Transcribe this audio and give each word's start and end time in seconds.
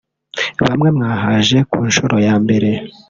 bamwe 0.65 0.87
mwahaje 0.97 1.57
ku 1.69 1.77
nshuro 1.87 2.15
ya 2.27 2.35
mbere 2.43 2.69